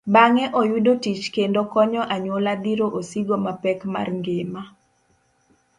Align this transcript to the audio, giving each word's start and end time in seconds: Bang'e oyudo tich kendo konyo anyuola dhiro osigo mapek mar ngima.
Bang'e 0.13 0.45
oyudo 0.59 0.91
tich 1.03 1.23
kendo 1.35 1.59
konyo 1.73 2.01
anyuola 2.13 2.53
dhiro 2.63 2.85
osigo 2.99 3.35
mapek 3.45 3.79
mar 3.93 4.07
ngima. 4.19 4.61